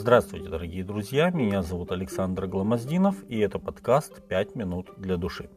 [0.00, 5.50] Здравствуйте, дорогие друзья, меня зовут Александр Гламоздинов, и это подкаст «Пять минут для души».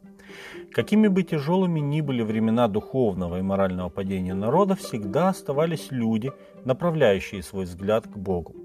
[0.71, 6.31] Какими бы тяжелыми ни были времена духовного и морального падения народа, всегда оставались люди,
[6.65, 8.55] направляющие свой взгляд к Богу.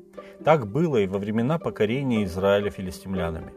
[0.42, 3.52] Так было и во времена покорения Израиля филистимлянами.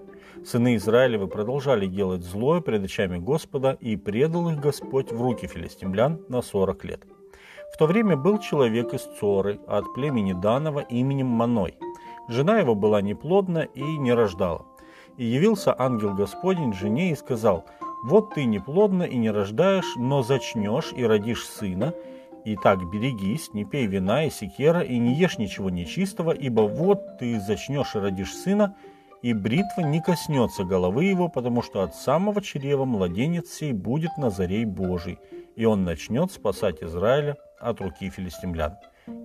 [0.46, 6.20] Сыны Израилевы продолжали делать злое пред очами Господа, и предал их Господь в руки филистимлян
[6.28, 7.08] на сорок лет.
[7.74, 11.76] В то время был человек из Цоры, от племени Данова именем Маной–
[12.30, 14.66] Жена его была неплодна и не рождала.
[15.18, 17.66] И явился ангел Господень жене и сказал,
[18.04, 21.94] «Вот ты неплодна и не рождаешь, но зачнешь и родишь сына,
[22.46, 27.18] и так берегись, не пей вина и секера, и не ешь ничего нечистого, ибо вот
[27.18, 28.76] ты зачнешь и родишь сына,
[29.24, 34.66] и бритва не коснется головы его, потому что от самого чрева младенец сей будет Назарей
[34.66, 35.18] Божий,
[35.56, 38.76] и он начнет спасать Израиля от руки филистимлян».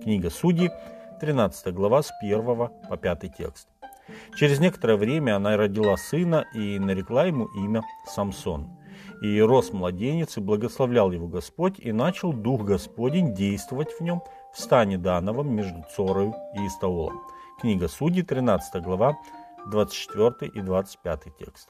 [0.01, 0.71] Книга Судей,
[1.19, 3.67] 13 глава с 1 по 5 текст.
[4.37, 8.69] Через некоторое время она родила сына и нарекла ему имя Самсон.
[9.21, 14.21] И рос младенец, и благословлял его Господь, и начал Дух Господень действовать в нем
[14.53, 17.21] в стане Дановом между Цорою и Истаолом.
[17.59, 19.17] Книга Судей, 13 глава,
[19.71, 21.69] 24 и 25 текст.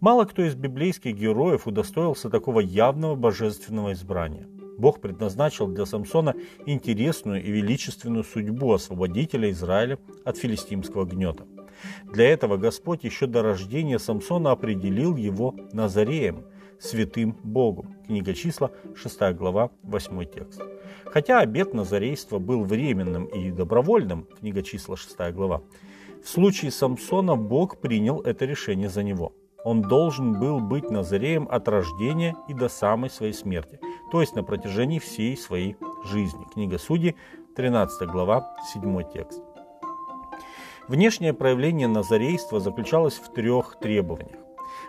[0.00, 4.48] Мало кто из библейских героев удостоился такого явного божественного избрания.
[4.78, 6.34] Бог предназначил для Самсона
[6.66, 11.44] интересную и величественную судьбу освободителя Израиля от филистимского гнета.
[12.04, 16.44] Для этого Господь еще до рождения Самсона определил его Назареем,
[16.78, 17.86] святым Богу.
[18.06, 20.60] Книга числа, 6 глава, 8 текст.
[21.04, 25.62] Хотя обет Назарейства был временным и добровольным, книга числа, 6 глава,
[26.22, 29.32] в случае Самсона Бог принял это решение за него–
[29.66, 34.42] он должен был быть Назареем от рождения и до самой своей смерти, то есть на
[34.42, 36.44] протяжении всей своей жизни.
[36.52, 37.16] Книга Судей,
[37.56, 39.42] 13 глава, 7 текст.
[40.88, 44.38] Внешнее проявление назарейства заключалось в трех требованиях.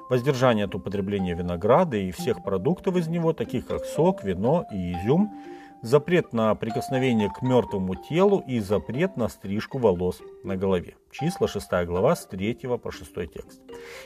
[0.09, 5.31] Воздержание от употребления винограда и всех продуктов из него, таких как сок, вино и изюм–
[5.82, 10.96] запрет на прикосновение к мертвому телу и запрет на стрижку волос на голове.
[11.12, 13.62] Числа 6 глава с 3 по 6 текст.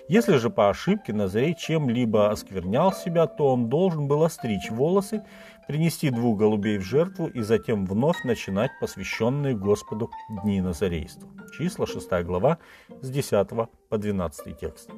[0.08, 5.24] Если же по ошибке Назарей чем-либо осквернял себя, то он должен был остричь волосы,
[5.68, 10.10] принести двух голубей в жертву и затем вновь начинать посвященные Господу
[10.44, 11.30] дни Назарейства.
[11.58, 12.58] Числа 6 глава
[13.02, 13.48] с 10
[13.90, 14.90] по 12 текст.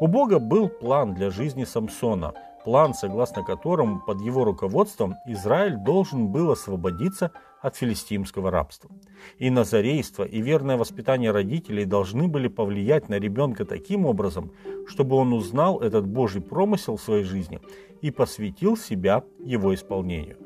[0.00, 2.34] У Бога был план для жизни Самсона–
[2.68, 8.90] план, согласно которому под его руководством Израиль должен был освободиться от филистимского рабства.
[9.38, 14.52] И назарейство, и верное воспитание родителей должны были повлиять на ребенка таким образом,
[14.86, 17.58] чтобы он узнал этот Божий промысел в своей жизни
[18.02, 20.36] и посвятил себя его исполнению.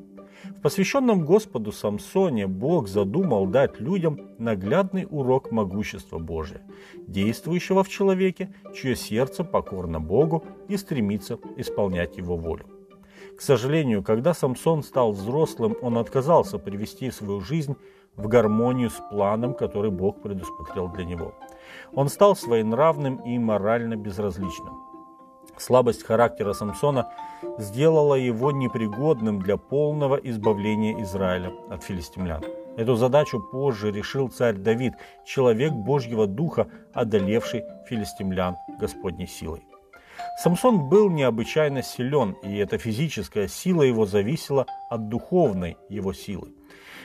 [0.45, 6.63] В посвященном Господу Самсоне Бог задумал дать людям наглядный урок могущества Божия,
[7.07, 12.67] действующего в человеке, чье сердце покорно Богу и стремится исполнять его волю.
[13.37, 17.77] К сожалению, когда Самсон стал взрослым, он отказался привести свою жизнь
[18.17, 21.35] в гармонию с планом, который Бог предусмотрел для него.
[21.95, 24.92] Он стал своенравным и морально безразличным.
[25.59, 27.13] Слабость характера Самсона
[27.59, 32.43] сделала его непригодным для полного избавления Израиля от филистимлян.
[32.77, 34.95] Эту задачу позже решил царь Давид,
[35.27, 39.65] человек Божьего Духа, одолевший филистимлян Господней силой.
[40.39, 46.53] Самсон был необычайно силен, и эта физическая сила его зависела от духовной его силы.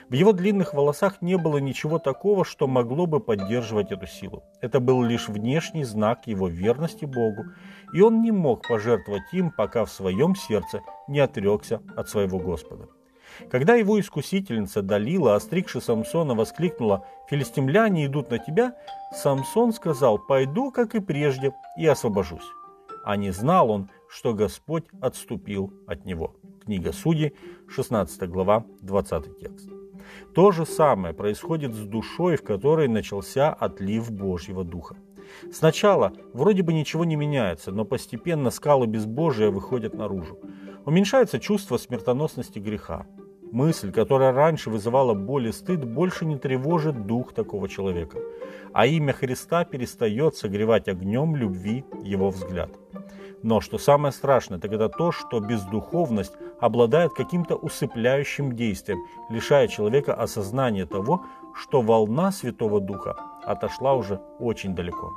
[0.09, 4.43] В его длинных волосах не было ничего такого, что могло бы поддерживать эту силу.
[4.61, 7.45] Это был лишь внешний знак его верности Богу,
[7.93, 12.87] и он не мог пожертвовать им, пока в своем сердце не отрекся от своего Господа.
[13.51, 18.75] Когда его искусительница Далила, остригши Самсона, воскликнула «Филистимляне идут на тебя»,
[19.13, 22.47] Самсон сказал «Пойду, как и прежде, и освобожусь».
[23.03, 26.35] А не знал он, что Господь отступил от него.
[26.67, 27.31] Книга Судей,
[27.69, 29.69] 16 глава, 20 текст.
[30.35, 34.97] То же самое происходит с душой, в которой начался отлив Божьего Духа.
[35.49, 40.39] Сначала вроде бы ничего не меняется, но постепенно скалы безбожия выходят наружу.
[40.85, 43.07] Уменьшается чувство смертоносности греха.
[43.53, 48.19] Мысль, которая раньше вызывала боль и стыд, больше не тревожит дух такого человека,
[48.73, 52.71] а имя Христа перестает согревать огнем любви его взгляд.
[53.43, 58.99] Но что самое страшное, так это то, что бездуховность обладает каким-то усыпляющим действием,
[59.29, 61.23] лишая человека осознания того,
[61.53, 65.13] что волна Святого Духа отошла уже очень далеко.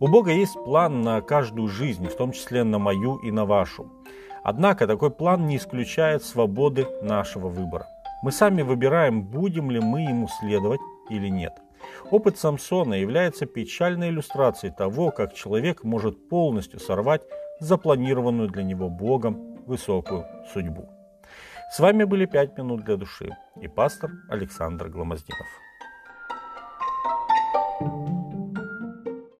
[0.00, 3.86] У Бога есть план на каждую жизнь, в том числе на мою и на вашу.
[4.42, 7.86] Однако такой план не исключает свободы нашего выбора.
[8.22, 10.80] Мы сами выбираем, будем ли мы ему следовать
[11.10, 11.52] или нет–
[12.10, 17.22] Опыт Самсона является печальной иллюстрацией того, как человек может полностью сорвать
[17.60, 20.88] запланированную для него Богом высокую судьбу.
[21.72, 25.46] С вами были «Пять минут для души» и пастор Александр Гломоздинов.